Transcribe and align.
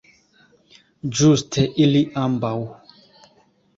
Ĝuste 1.19 1.67
ili 1.85 2.03
ambaŭ! 2.25 2.55